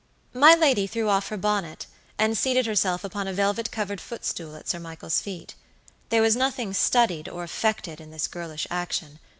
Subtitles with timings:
[0.33, 1.85] My lady threw off her bonnet,
[2.17, 5.53] and seated herself upon a velvet covered footstool at Sir Michael's feet.
[6.09, 9.19] There was nothing studied or affected in this girlish action.